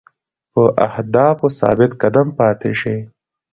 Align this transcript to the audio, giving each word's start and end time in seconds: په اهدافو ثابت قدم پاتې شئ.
په 0.51 0.63
اهدافو 0.87 1.47
ثابت 1.59 1.91
قدم 2.01 2.27
پاتې 2.39 2.71
شئ. 2.79 2.97